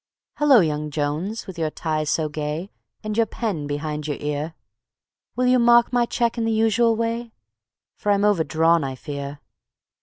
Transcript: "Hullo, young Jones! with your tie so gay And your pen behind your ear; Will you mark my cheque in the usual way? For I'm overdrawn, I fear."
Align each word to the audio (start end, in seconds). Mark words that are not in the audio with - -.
"Hullo, 0.39 0.61
young 0.61 0.89
Jones! 0.89 1.45
with 1.45 1.59
your 1.59 1.69
tie 1.69 2.05
so 2.05 2.27
gay 2.27 2.71
And 3.03 3.15
your 3.15 3.27
pen 3.27 3.67
behind 3.67 4.07
your 4.07 4.17
ear; 4.19 4.55
Will 5.35 5.45
you 5.45 5.59
mark 5.59 5.93
my 5.93 6.07
cheque 6.07 6.39
in 6.39 6.43
the 6.45 6.51
usual 6.51 6.95
way? 6.95 7.33
For 7.97 8.11
I'm 8.11 8.25
overdrawn, 8.25 8.83
I 8.83 8.95
fear." 8.95 9.41